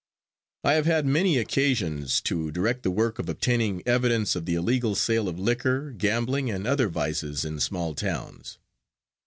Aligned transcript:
I 0.63 0.73
have 0.73 0.87
had 0.87 1.05
many 1.05 1.37
occasions 1.37 2.21
to 2.21 2.49
direct 2.49 2.81
the 2.81 2.89
work 2.89 3.19
of 3.19 3.29
obtaining 3.29 3.83
evidence 3.87 4.35
of 4.35 4.47
the 4.47 4.55
illegal 4.55 4.95
sale 4.95 5.29
of 5.29 5.37
liquor, 5.37 5.91
gambling 5.91 6.49
and 6.49 6.65
other 6.65 6.89
vices 6.89 7.45
in 7.45 7.59
small 7.59 7.93
towns. 7.93 8.57